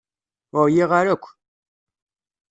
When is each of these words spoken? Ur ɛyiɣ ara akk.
Ur 0.57 0.65
ɛyiɣ 0.67 0.91
ara 0.99 1.11
akk. 1.15 1.25